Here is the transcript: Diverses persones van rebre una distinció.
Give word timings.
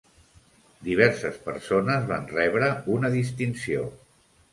Diverses 0.85 1.35
persones 1.49 2.07
van 2.11 2.25
rebre 2.31 2.71
una 2.95 3.13
distinció. 3.17 3.85